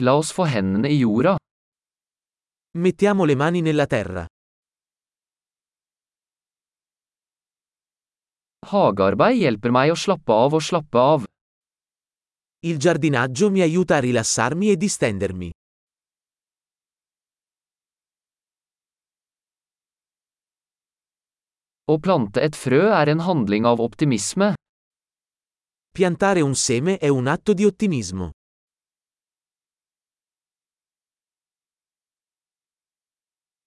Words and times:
La 0.00 0.14
oss 0.16 0.32
få 0.32 0.46
hendene 0.48 0.88
i 0.88 0.96
jorda. 0.96 1.36
Mettiamo 2.78 3.24
le 3.26 3.34
mani 3.34 3.60
nella 3.60 3.84
terra. 3.86 4.24
Hagearbeid 8.70 9.42
hjelper 9.42 9.74
meg 9.76 9.92
å 9.92 9.98
slappe 9.98 10.32
av 10.32 10.56
og 10.56 10.64
slappe 10.64 11.04
av. 11.04 11.28
Il 12.64 12.80
giardinaggio 12.80 13.50
mi 13.50 13.60
aiuta 13.60 13.96
a 13.96 14.00
rilassarmi 14.00 14.72
e 14.72 14.78
distendermi. 14.80 15.50
Å 21.92 22.00
plante 22.00 22.40
et 22.40 22.56
frø 22.56 22.86
er 22.88 23.12
en 23.12 23.24
handling 23.28 23.68
av 23.68 23.84
optimisme. 23.84 24.54
Piantare 25.92 26.40
un 26.40 26.54
seme 26.54 26.96
è 26.96 27.08
un 27.08 27.26
atto 27.26 27.52
di 27.52 27.64
ottimismo. 27.64 28.30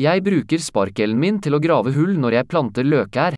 Jeg 0.00 0.22
bruker 0.24 0.62
sparkelen 0.64 1.18
min 1.20 1.38
til 1.44 1.52
å 1.52 1.58
grave 1.60 1.90
hull 1.92 2.14
når 2.16 2.38
jeg 2.38 2.48
planter 2.48 2.86
løkær. 2.88 3.34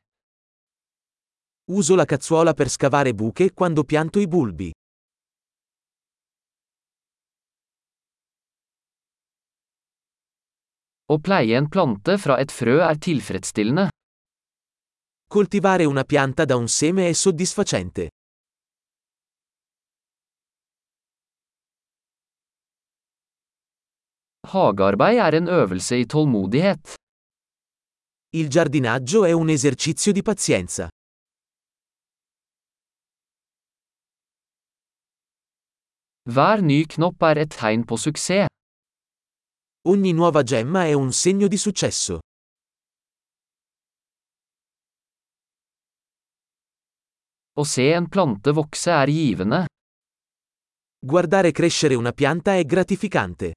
Uso 1.74 1.96
la 1.98 2.04
cazzuola 2.06 2.54
per 2.54 2.70
scavare 2.70 3.14
buche 3.18 3.48
quando 3.50 3.82
pianto 3.82 4.22
i 4.22 4.28
bulbi. 4.30 4.68
Å 11.10 11.18
pleie 11.18 11.58
en 11.58 11.66
plante 11.66 12.14
fra 12.22 12.38
et 12.38 12.54
frø 12.54 12.78
er 12.78 13.02
tilfredsstillende. 13.10 13.90
Coltivare 15.26 15.84
una 15.90 16.04
pianta 16.04 16.44
da 16.44 16.54
un 16.54 16.68
seme 16.68 17.08
è 17.08 17.12
soddisfacente. 17.12 18.10
Hagearbeid 24.52 25.18
er 25.26 25.34
en 25.38 25.48
øvelse 25.48 25.96
i 26.00 26.04
tålmodighet. 26.04 26.96
Il 28.32 28.48
giardinaggio 28.48 29.24
è 29.24 29.32
un 29.32 29.48
esercizio 29.48 30.12
di 30.12 30.22
pazienza. 30.22 30.88
Hver 36.28 36.60
ny 36.62 36.84
knopp 36.86 37.22
er 37.22 37.38
et 37.44 37.54
tegn 37.60 37.84
på 37.84 37.96
suksess. 37.96 38.46
Ogni 39.88 40.12
nuova 40.12 40.42
gemma 40.42 40.84
è 40.84 40.92
un 40.92 41.12
segno 41.12 41.48
di 41.48 41.56
successo. 41.56 42.20
Å 47.56 47.64
se 47.64 47.88
en 47.94 48.06
plante 48.08 48.52
vokse 48.52 48.90
er 48.90 49.08
givende. 49.08 49.64
Guardare 50.98 51.52
crescere 51.52 51.94
una 51.94 52.12
pianta 52.12 52.54
è 52.54 52.64
gratificante. 52.64 53.52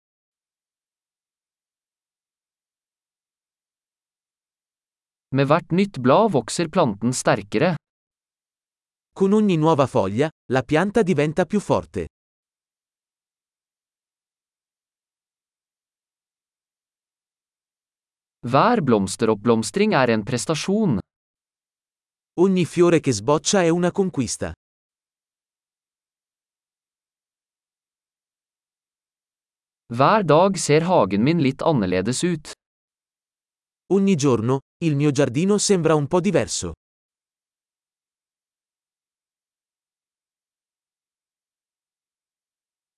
Med 5.35 5.49
hvert 5.51 5.73
nytt 5.75 5.97
blad 5.99 6.31
vokser 6.31 6.69
planten 6.71 7.11
sterkere. 7.11 7.73
Con 9.11 9.33
ogni 9.33 9.57
nuova 9.57 9.85
foglia, 9.85 10.29
la 10.51 10.61
pianta 10.63 11.03
diventa 11.03 11.45
più 11.45 11.59
forte. 11.59 12.07
Hver 18.47 18.81
blomsteroppblomstring 18.81 19.93
er 19.93 20.09
en 20.15 20.23
prestasjon. 20.23 20.99
Ogni 22.39 22.65
fiore 22.65 23.01
che 23.01 23.11
sboccia 23.11 23.61
è 23.61 23.69
una 23.69 23.91
conquista. 23.91 24.53
Hver 29.91 30.23
dag 30.23 30.55
ser 30.55 30.83
hagen 30.83 31.23
min 31.23 31.41
litt 31.41 31.61
annerledes 31.61 32.21
ut. 32.21 32.64
Ogni 33.93 34.15
giorno, 34.15 34.61
il 34.83 34.95
mio 34.95 35.11
giardino 35.11 35.59
sembra 35.59 35.93
un 35.93 36.07
po' 36.07 36.19
diverso. 36.19 36.73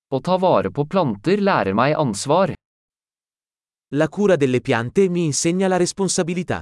Å 0.07 0.19
ta 0.21 0.37
vare 0.37 0.71
på 0.71 0.85
planter 0.85 1.41
lærer 1.43 1.75
meg 1.75 1.91
ansvar. 1.91 2.53
La 3.95 4.07
cura 4.07 4.37
delle 4.37 4.61
piante 4.61 5.09
mi 5.09 5.25
insegna 5.25 5.67
la 5.67 5.75
responsabilità. 5.75 6.61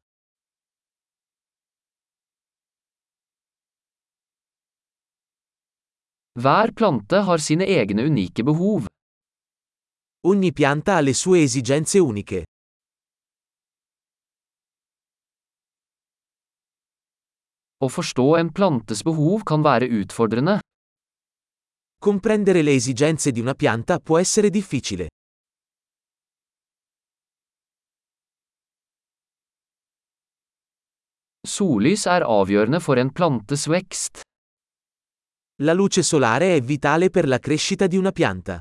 Hver 6.34 6.74
plante 6.74 7.22
har 7.22 7.40
sine 7.40 7.66
egne 7.66 8.09
unike 8.09 8.42
behov. 8.42 8.90
Ogni 10.25 10.52
pianta 10.52 10.96
ha 10.96 11.02
le 11.02 11.13
sue 11.13 11.44
esigenze 11.44 12.00
uniche. 12.00 12.46
Å 17.85 17.90
forstå 17.91 18.23
en 18.40 18.50
plantes 18.50 19.03
behov 19.06 19.44
kan 19.46 19.62
være 19.62 19.85
utfordrende. 20.01 20.56
Comprendere 22.01 22.63
le 22.63 22.73
esigenze 22.73 23.31
di 23.31 23.41
una 23.41 23.53
pianta 23.53 24.00
può 24.00 24.18
essere 24.18 24.50
difficile. 24.50 25.09
Sollys 31.45 32.07
er 32.09 32.25
avgjørende 32.25 32.81
for 32.81 32.97
en 32.97 33.12
plantes 33.13 33.68
vekst. 33.69 34.24
La 35.62 35.74
luce 35.74 36.01
solare 36.01 36.56
è 36.56 36.62
vitale 36.62 37.12
per 37.12 37.28
la 37.28 37.38
crescita 37.38 37.85
di 37.88 37.97
una 37.97 38.12
pianta. 38.12 38.59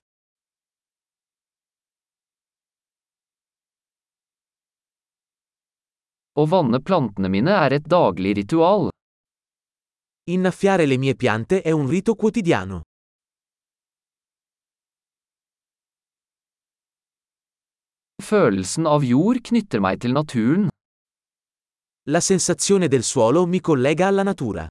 Å 6.34 6.44
vanne 6.50 6.82
plantene 6.82 7.30
mine 7.30 7.54
er 7.64 7.78
et 7.78 7.88
daglig 7.88 8.36
ritual. 8.42 8.94
Innaffiare 10.26 10.86
le 10.86 10.96
mie 10.96 11.14
piante 11.14 11.60
è 11.60 11.70
un 11.70 11.86
rito 11.86 12.14
quotidiano. 12.14 12.80
Følelsen 18.22 18.86
av 18.86 19.04
jord 19.04 19.42
knytter 19.44 19.82
meg 19.84 20.00
til 20.00 20.16
naturen. 20.16 20.70
La 22.08 22.20
sensazione 22.20 22.88
del 22.88 23.02
suolo 23.02 23.44
mi 23.44 23.60
collega 23.60 24.06
alla 24.06 24.22
natura. 24.22 24.64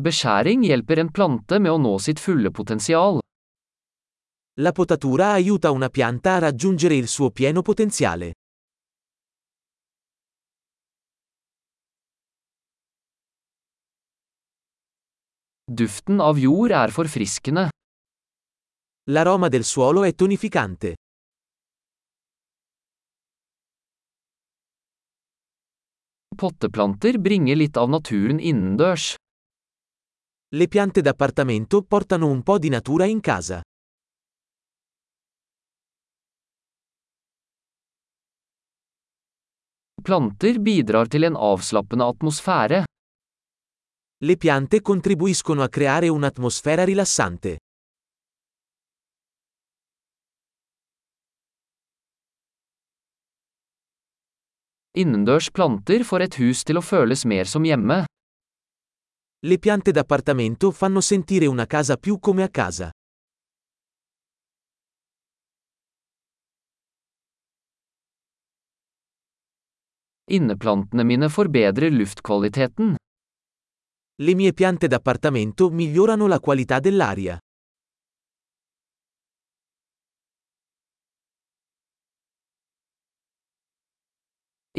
Beskjæring 0.00 0.64
hjelper 0.64 1.04
en 1.04 1.12
plante 1.12 1.60
med 1.60 1.76
å 1.76 1.76
nå 1.76 1.92
sitt 2.00 2.24
fulle 2.24 2.50
potensial. 2.50 3.20
La 4.64 4.72
potatura 4.72 5.32
aiuta 5.36 5.76
una 5.76 5.90
pianta 5.90 6.36
a 6.36 6.38
raggiungere 6.48 6.96
il 6.96 7.06
suo 7.06 7.30
pieno 7.30 7.60
potenziale. 7.60 8.32
Duften 15.68 16.20
av 16.22 16.38
jord 16.38 16.70
er 16.70 16.92
forfriskende. 16.94 17.64
L'aroma 19.10 19.48
del 19.48 19.64
suolo 19.64 20.04
è 20.04 20.14
tonificante. 20.14 20.94
Potteplanter 26.36 27.18
bringer 27.18 27.56
litt 27.56 27.76
av 27.76 27.90
naturen 27.90 28.38
innendørs. 28.38 29.16
Le 30.54 30.68
piante 30.68 31.02
d'appartamento 31.02 31.82
portano 31.82 32.30
un 32.30 32.44
po' 32.44 32.58
di 32.58 32.68
natura 32.68 33.06
in 33.06 33.18
casa. 33.18 33.60
Planter 40.00 40.60
bidrar 40.62 41.10
til 41.10 41.26
en 41.26 41.34
avslappende 41.34 42.06
atmosfære. 42.06 42.85
Le 44.20 44.38
piante 44.38 44.80
contribuiscono 44.80 45.62
a 45.62 45.68
creare 45.68 46.08
un'atmosfera 46.08 46.84
rilassante. 46.84 47.58
Innendørs 54.96 55.50
planter 55.52 56.00
får 56.08 56.24
et 56.24 56.38
hus 56.40 56.64
til 56.64 56.80
å 56.80 56.80
føles 56.80 57.26
mer 57.28 57.44
som 57.44 57.68
hjemme. 57.68 58.06
Le 59.44 59.58
piante 59.60 59.92
d'appartamento 59.92 60.70
fanno 60.72 61.02
sentire 61.04 61.44
una 61.44 61.66
casa 61.66 61.98
più 61.98 62.18
come 62.18 62.42
a 62.42 62.48
casa. 62.48 62.88
Inneplantene 70.32 71.04
mine 71.04 71.28
forbedrer 71.28 71.92
luftkvaliteten. 71.92 72.95
Le 74.18 74.34
mie 74.34 74.54
piante 74.54 74.88
d'appartamento 74.88 75.68
migliorano 75.68 76.26
la 76.26 76.40
qualità 76.40 76.80
dell'aria. 76.80 77.38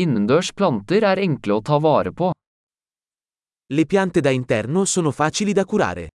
Innendørs 0.01 0.54
planter 0.54 1.06
er 1.06 1.22
enkle 1.22 1.54
å 1.54 1.62
ta 1.62 1.78
vare 1.78 2.13
på. 2.18 2.31
Le 3.74 3.86
piante 3.86 4.22
da 4.22 4.34
interno 4.34 4.86
sono 4.86 5.12
facili 5.12 5.54
da 5.54 5.66
curare. 5.66 6.10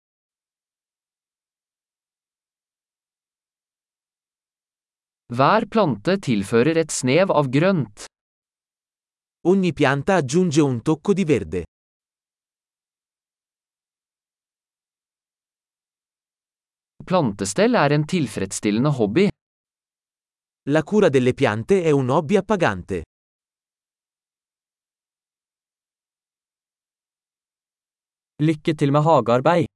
Hver 5.31 5.69
plante 5.69 6.19
tilfører 6.19 6.77
et 6.83 6.91
snev 6.91 7.31
av 7.31 7.47
grønt. 7.49 8.07
Ogni 9.47 9.73
pianta 9.73 10.17
aggiunge 10.17 10.61
un 10.61 10.83
tocco 10.83 11.13
di 11.13 11.25
verde. 11.25 11.63
Plantestell 17.02 17.75
er 17.75 17.93
en 17.96 18.04
tilfredsstillende 18.06 18.93
hobby. 18.99 19.26
La 20.70 20.82
cura 20.82 21.08
delle 21.08 21.34
piante 21.34 21.82
è 21.82 21.90
un 21.90 22.10
hobby 22.10 22.37
appagante. 22.37 23.02
Lykke 28.43 28.75
til 28.75 28.93
med 28.93 29.02
hagearbeid. 29.02 29.72